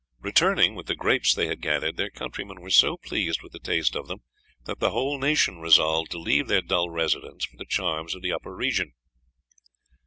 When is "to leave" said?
6.09-6.47